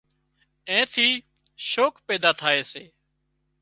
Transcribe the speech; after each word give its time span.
اين 0.69 0.83
ٿي 0.93 1.07
شوق 1.69 1.93
پيدا 2.07 2.31
ٿائي 2.39 2.61
سي 2.71 2.83